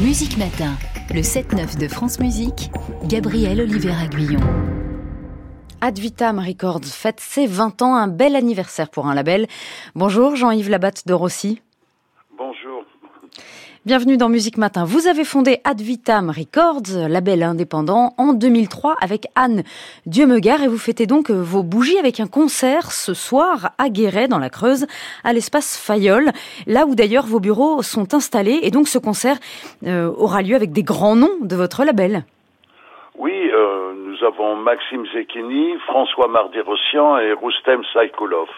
[0.00, 0.76] Musique Matin,
[1.12, 2.70] le 7-9 de France Musique,
[3.04, 4.40] Gabriel Oliver Aguillon.
[5.80, 9.48] Ad Vitam Records fête ses 20 ans, un bel anniversaire pour un label.
[9.96, 11.60] Bonjour Jean-Yves Labatte de Rossi.
[13.88, 14.84] Bienvenue dans Musique Matin.
[14.84, 19.62] Vous avez fondé Ad Vitam Records, label indépendant, en 2003 avec Anne
[20.04, 24.38] Dieumegar et vous fêtez donc vos bougies avec un concert ce soir à Guéret dans
[24.38, 24.86] la Creuse,
[25.24, 26.32] à l'espace Fayol,
[26.66, 29.38] là où d'ailleurs vos bureaux sont installés et donc ce concert
[29.86, 32.24] euh, aura lieu avec des grands noms de votre label.
[33.16, 38.48] Oui, euh, nous avons Maxime Zekini, François Mardi-Rossian et Roustem Saïkoulov.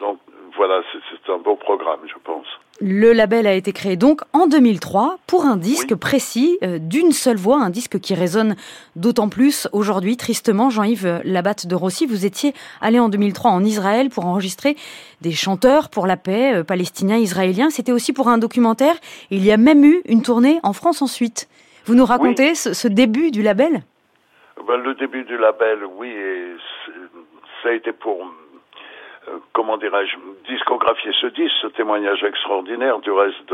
[0.00, 0.18] Donc
[0.56, 2.46] voilà, c'est un beau programme, je pense.
[2.80, 7.36] Le label a été créé donc en 2003 pour un disque précis, euh, d'une seule
[7.36, 8.54] voix, un disque qui résonne
[8.96, 10.16] d'autant plus aujourd'hui.
[10.16, 14.76] Tristement, Jean-Yves Labatte de Rossi, vous étiez allé en 2003 en Israël pour enregistrer
[15.22, 17.70] des chanteurs pour la paix euh, palestiniens, israéliens.
[17.70, 18.94] C'était aussi pour un documentaire.
[19.30, 21.48] Il y a même eu une tournée en France ensuite.
[21.86, 23.82] Vous nous racontez ce, début du label?
[24.66, 26.56] Ben, Le début du label, oui, et
[27.62, 28.26] ça a été pour
[29.52, 30.16] comment dirais-je,
[30.48, 33.52] discographier ce disque, ce témoignage extraordinaire du reste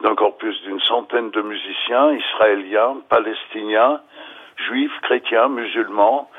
[0.00, 4.00] d'un corpus d'une centaine de musiciens israéliens, palestiniens,
[4.56, 6.30] juifs, chrétiens, musulmans,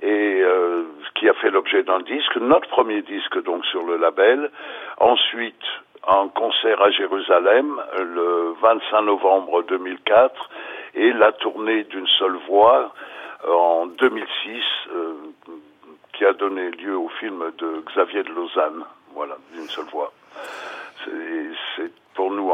[0.00, 4.50] et euh, qui a fait l'objet d'un disque, notre premier disque donc sur le label.
[4.98, 5.64] Ensuite,
[6.06, 10.50] un concert à Jérusalem le 25 novembre 2004
[10.94, 12.94] et la tournée d'une seule voix
[13.44, 14.62] euh, en 2006
[16.18, 20.12] qui a donné lieu au film de Xavier de Lausanne, voilà, d'une seule voix.
[21.76, 22.50] C'est pour nous,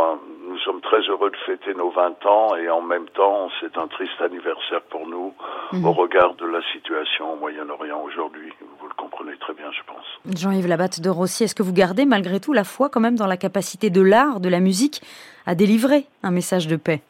[0.47, 3.89] nous sommes très heureux de fêter nos 20 ans et en même temps, c'est un
[3.89, 5.33] triste anniversaire pour nous
[5.73, 5.87] mhm.
[5.87, 8.53] au regard de la situation au Moyen-Orient aujourd'hui.
[8.79, 10.05] Vous le comprenez très bien, je pense.
[10.39, 13.27] Jean-Yves Labatte de Rossi, est-ce que vous gardez malgré tout la foi quand même dans
[13.27, 15.01] la capacité de l'art, de la musique,
[15.47, 17.01] à délivrer un message de paix?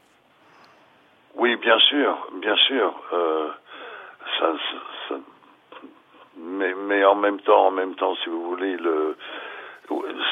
[1.35, 2.95] Oui, bien sûr, bien sûr.
[3.13, 3.49] Euh,
[4.39, 4.77] ça, ça,
[6.45, 9.17] mais, mais en même temps, en même temps, si vous voulez, le,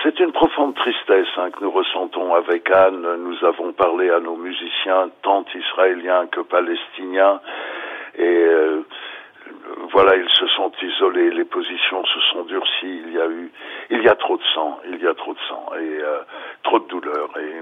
[0.03, 3.07] c'est une profonde tristesse hein, que nous ressentons avec Anne.
[3.17, 7.41] Nous avons parlé à nos musiciens, tant israéliens que palestiniens,
[8.17, 8.83] et euh,
[9.93, 13.03] voilà, ils se sont isolés, les positions se sont durcies.
[13.07, 13.51] Il y a eu,
[13.91, 16.21] il y a trop de sang, il y a trop de sang et euh,
[16.63, 17.31] trop de douleur.
[17.39, 17.61] Et,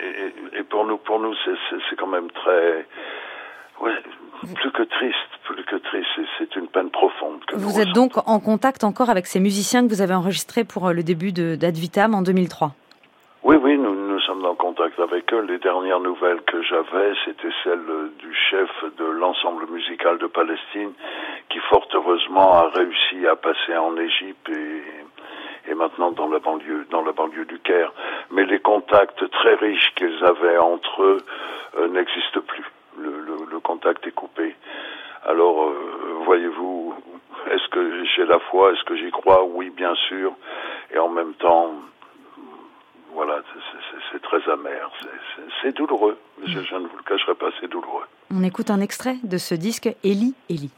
[0.00, 2.86] et, et, pour nous, pour nous, c'est quand même très
[3.80, 3.92] oui,
[4.46, 7.44] plus que triste, plus que triste, c'est une peine profonde.
[7.46, 10.88] Que vous êtes donc en contact encore avec ces musiciens que vous avez enregistrés pour
[10.88, 12.72] euh, le début d'Advitam en 2003
[13.42, 15.42] Oui, oui, nous, nous sommes en contact avec eux.
[15.42, 20.92] Les dernières nouvelles que j'avais, c'était celles du chef de l'ensemble musical de Palestine,
[21.48, 26.86] qui fort heureusement a réussi à passer en Égypte et, et maintenant dans la banlieue,
[26.90, 27.92] dans la banlieue du Caire.
[28.30, 31.18] Mais les contacts très riches qu'ils avaient entre eux
[31.78, 32.64] euh, n'existent plus
[32.98, 34.54] le, contact est coupé.
[35.24, 36.94] Alors, euh, voyez-vous,
[37.50, 39.44] est-ce que j'ai la foi Est-ce que j'y crois?
[39.44, 40.32] Oui, bien sûr.
[40.94, 41.74] Et en même temps,
[43.12, 43.42] voilà,
[44.12, 44.90] c'est très amer.
[45.60, 46.16] C'est douloureux.
[46.46, 48.04] Je, ne vous le cacherai pas, c'est douloureux.
[48.30, 50.70] On écoute un extrait de ce disque, Eli, Eli.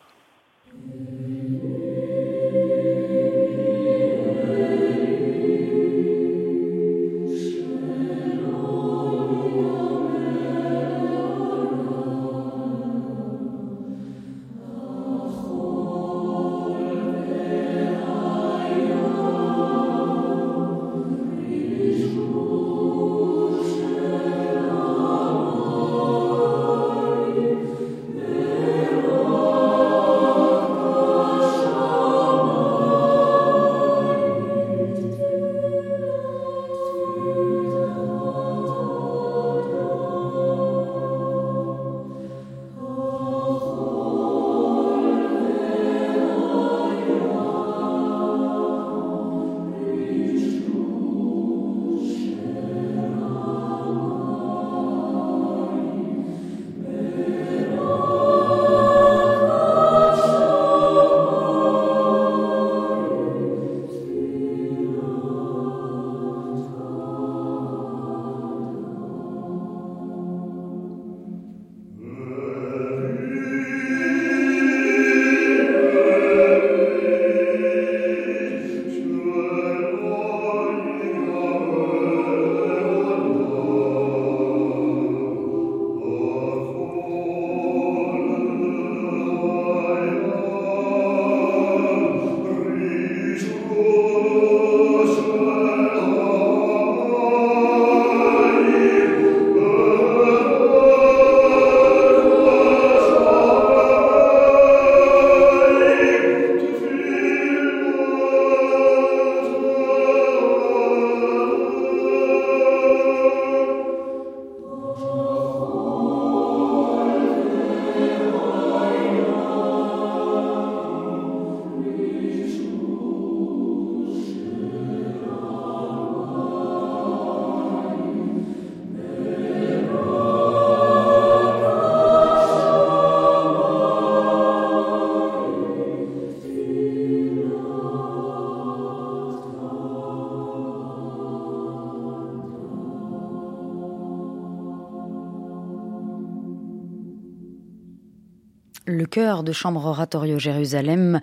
[149.10, 151.20] Chœur de chambre oratorio Jérusalem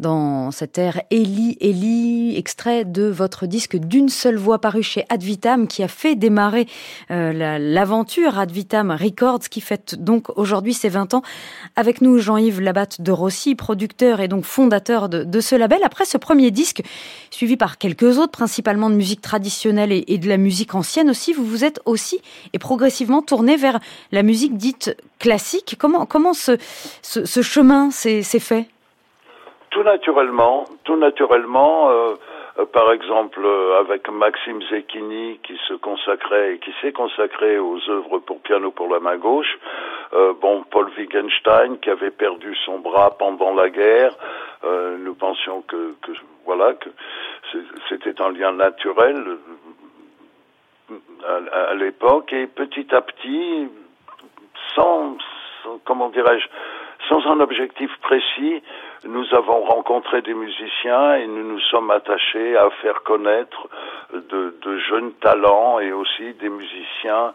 [0.00, 5.66] dans cette air Eli Eli, extrait de votre disque d'une seule voix paru chez Advitam
[5.66, 6.66] qui a fait démarrer
[7.10, 11.22] euh, l'aventure Advitam Records qui fête donc aujourd'hui ses 20 ans.
[11.76, 15.80] Avec nous Jean-Yves Labatte de Rossi, producteur et donc fondateur de, ce label.
[15.84, 16.82] Après ce premier disque,
[17.30, 21.44] suivi par quelques autres, principalement de musique traditionnelle et, de la musique ancienne aussi, vous
[21.44, 22.20] vous êtes aussi
[22.52, 23.80] et progressivement tourné vers
[24.12, 25.76] la musique dite classique.
[25.78, 26.58] Comment, comment ce,
[27.02, 28.68] ce, chemin s'est fait?
[29.74, 31.90] Tout naturellement, tout naturellement.
[31.90, 32.14] Euh,
[32.60, 37.80] euh, par exemple, euh, avec Maxime Zecchini qui se consacrait et qui s'est consacré aux
[37.90, 39.58] œuvres pour piano pour la main gauche.
[40.40, 44.14] bon, Paul Wittgenstein qui avait perdu son bras pendant la guerre.
[45.00, 46.12] nous pensions que, que
[46.44, 46.90] voilà que
[47.88, 49.38] c'était un lien naturel
[51.26, 53.68] à, à l'époque et petit à petit,
[54.76, 55.16] sans,
[55.84, 56.46] comment dirais-je,
[57.08, 58.62] sans un objectif précis,
[59.06, 63.68] nous avons rencontré des musiciens et nous nous sommes attachés à faire connaître
[64.12, 67.34] de, de jeunes talents et aussi des musiciens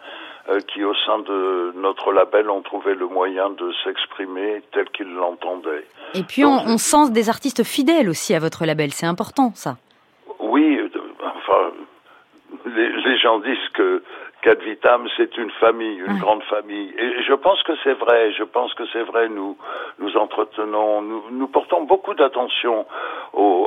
[0.49, 5.13] euh, qui, au sein de notre label, ont trouvé le moyen de s'exprimer tel qu'ils
[5.13, 5.85] l'entendaient.
[6.15, 8.91] Et puis, on, on, sent des artistes fidèles aussi à votre label.
[8.91, 9.75] C'est important, ça.
[10.39, 10.79] Oui,
[11.21, 11.71] enfin,
[12.65, 14.01] les, les gens disent que
[14.45, 16.93] Vitam, c'est une famille, une grande famille.
[16.97, 19.57] Et je pense que c'est vrai, je pense que c'est vrai, nous,
[19.99, 22.85] nous entretenons, nous, nous portons beaucoup d'attention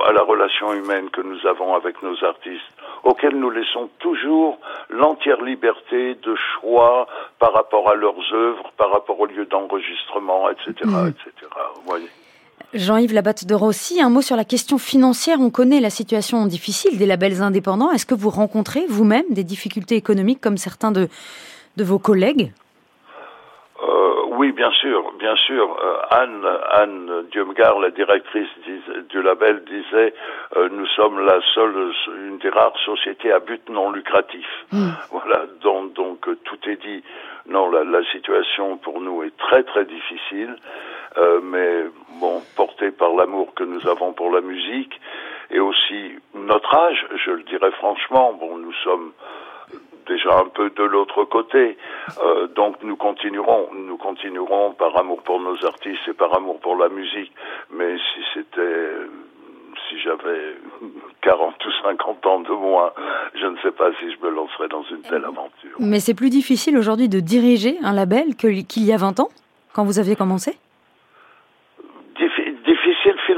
[0.04, 2.72] à la relation humaine que nous avons avec nos artistes,
[3.04, 4.58] auxquels nous laissons toujours
[4.90, 7.06] l'entière liberté de choix
[7.38, 10.72] par rapport à leurs œuvres, par rapport au lieu d'enregistrement, etc.,
[11.08, 11.48] etc.
[11.84, 12.08] Voyez.
[12.74, 15.38] Jean-Yves Labatte de Rossi, un mot sur la question financière.
[15.40, 17.90] On connaît la situation difficile des labels indépendants.
[17.90, 21.08] Est-ce que vous rencontrez vous-même des difficultés économiques comme certains de,
[21.76, 22.52] de vos collègues?
[23.82, 25.64] Euh, Oui, bien sûr, bien sûr.
[25.68, 28.48] Euh, Anne, Anne Diomgar, la directrice
[29.10, 30.14] du label, disait
[30.56, 31.92] euh, nous sommes la seule,
[32.26, 34.46] une des rares sociétés à but non lucratif.
[34.72, 34.92] Hmm.
[35.10, 37.02] Voilà, donc, donc tout est dit.
[37.48, 40.56] Non, la, la situation pour nous est très très difficile.
[41.16, 41.84] Euh, mais
[42.20, 44.98] bon, porté par l'amour que nous avons pour la musique
[45.50, 48.32] et aussi notre âge, je le dirais franchement.
[48.32, 49.12] Bon, nous sommes
[50.06, 51.76] déjà un peu de l'autre côté,
[52.22, 56.76] euh, donc nous continuerons, nous continuerons par amour pour nos artistes et par amour pour
[56.76, 57.32] la musique.
[57.70, 58.90] Mais si c'était
[59.88, 60.56] si j'avais
[61.22, 62.92] 40 ou 50 ans de moins,
[63.34, 65.76] je ne sais pas si je me lancerais dans une telle aventure.
[65.78, 69.28] Mais c'est plus difficile aujourd'hui de diriger un label qu'il y a 20 ans,
[69.72, 70.56] quand vous aviez commencé?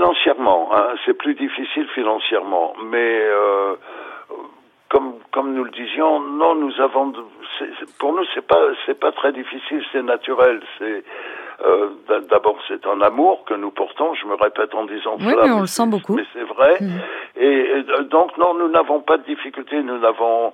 [0.05, 3.75] Financièrement, hein, c'est plus difficile financièrement, mais euh,
[4.91, 7.13] comme comme nous le disions, non, nous avons,
[7.99, 11.05] pour nous c'est pas c'est pas très difficile, c'est naturel, c'est
[11.65, 11.89] euh,
[12.31, 15.53] d'abord c'est un amour que nous portons, je me répète en disant oui, cela, mais
[15.53, 17.01] on le sent beaucoup, mais c'est vrai, mm.
[17.37, 20.53] et, donc non, nous n'avons pas de difficultés, nous n'avons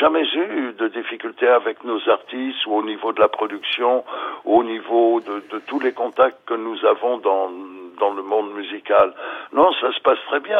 [0.00, 4.04] jamais eu de difficultés avec nos artistes ou au niveau de la production,
[4.44, 7.50] ou au niveau de, de tous les contacts que nous avons dans
[8.00, 9.12] dans le monde musical.
[9.52, 10.58] Non, ça se passe très bien.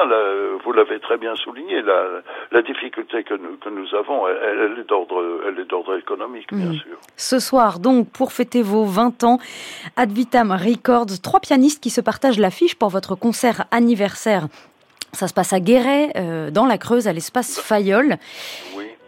[0.63, 1.83] vous l'avez très bien souligné.
[1.83, 6.53] La, la difficulté que nous, que nous avons, elle, est d'ordre, elle est d'ordre économique,
[6.53, 6.99] bien sûr.
[7.17, 9.39] Ce soir, donc, pour fêter vos 20 ans,
[9.97, 14.49] Advitam Records, trois pianistes qui se partagent l'affiche pour votre concert anniversaire.
[15.13, 18.17] Ça se passe à Guéret, euh, dans la Creuse, à l'espace Fayol.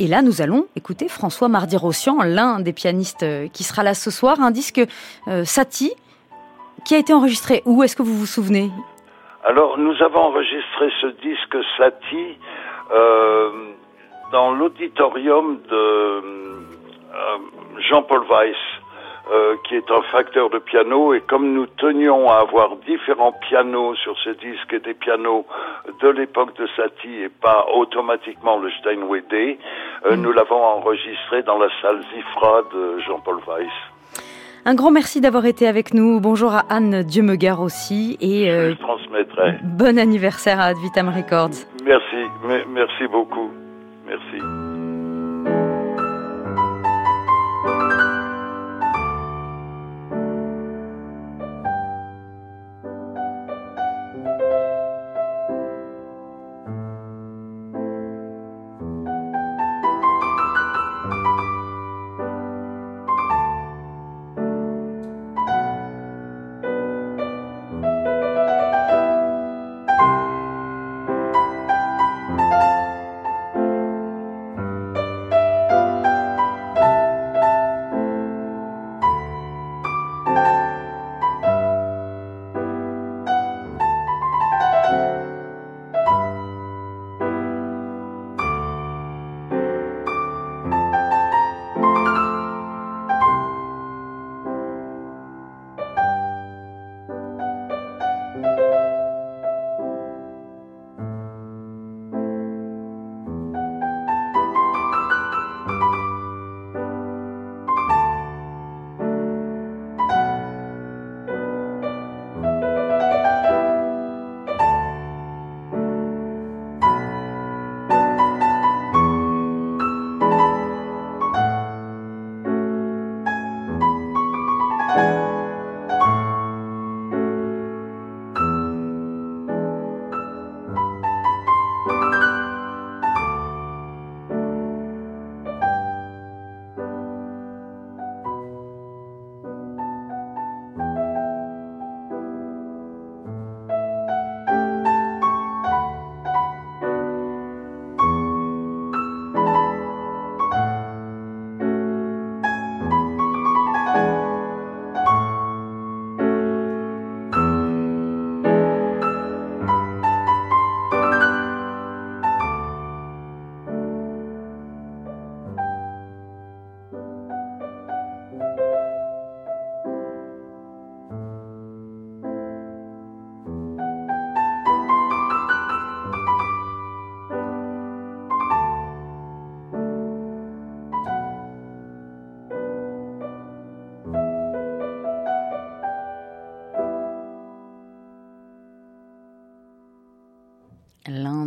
[0.00, 4.10] Et là, nous allons écouter François Mardi-Rossian, l'un des pianistes euh, qui sera là ce
[4.10, 4.80] soir, un disque
[5.28, 5.94] euh, Satie,
[6.84, 7.84] qui a été enregistré où?
[7.84, 8.70] Est-ce que vous vous souvenez?
[9.44, 12.36] Alors, nous avons enregistré ce disque Satie
[12.92, 13.50] euh,
[14.32, 16.22] dans l'auditorium de
[17.88, 18.56] Jean-Paul Weiss.
[19.30, 23.94] Euh, qui est un facteur de piano et comme nous tenions à avoir différents pianos
[23.94, 25.46] sur ce disque et des pianos
[26.02, 29.58] de l'époque de Satie et pas automatiquement le Steinway D,
[30.06, 30.22] euh, mm.
[30.22, 33.70] nous l'avons enregistré dans la salle Zifra de Jean-Paul Weiss.
[34.64, 36.20] Un grand merci d'avoir été avec nous.
[36.20, 38.18] Bonjour à Anne Dieu-me-gare aussi.
[38.20, 39.60] Et euh, Je transmettrai.
[39.62, 41.64] Bon anniversaire à Advitam Records.
[41.86, 42.26] Merci,
[42.68, 43.52] merci beaucoup.
[44.04, 44.44] Merci.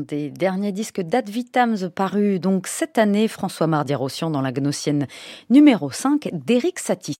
[0.05, 5.07] Des derniers disques d'Ad Vitams paru donc cette année, François Mardi-Rossian dans la Gnossienne
[5.49, 7.13] numéro 5 d'Éric Satie.